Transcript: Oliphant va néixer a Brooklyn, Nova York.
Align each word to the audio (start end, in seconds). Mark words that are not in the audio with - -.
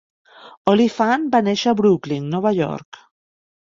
Oliphant 0.73 1.27
va 1.37 1.43
néixer 1.49 1.69
a 1.71 1.75
Brooklyn, 1.81 2.27
Nova 2.37 2.57
York. 2.61 3.03